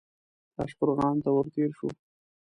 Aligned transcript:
تاشقرغان 0.55 1.15
ته 1.23 1.29
ور 1.35 1.45
تېر 1.53 1.69
شو. 1.77 1.89